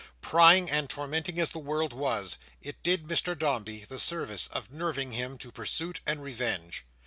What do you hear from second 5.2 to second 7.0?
to pursuit and revenge.